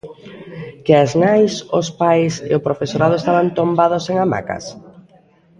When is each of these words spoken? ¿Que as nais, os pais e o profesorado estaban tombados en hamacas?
¿Que 0.85 0.93
as 1.03 1.11
nais, 1.23 1.53
os 1.79 1.87
pais 2.01 2.33
e 2.49 2.51
o 2.57 2.63
profesorado 2.67 3.15
estaban 3.17 3.47
tombados 3.59 4.03
en 4.11 4.15
hamacas? 4.21 4.63